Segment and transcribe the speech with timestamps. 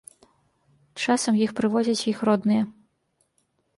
[1.03, 2.63] Часам іх прыводзяць іх родныя.